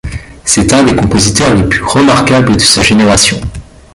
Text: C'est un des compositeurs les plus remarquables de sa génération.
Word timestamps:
C'est 0.45 0.73
un 0.73 0.81
des 0.83 0.95
compositeurs 0.95 1.53
les 1.53 1.61
plus 1.61 1.83
remarquables 1.83 2.55
de 2.55 2.59
sa 2.59 2.81
génération. 2.81 3.39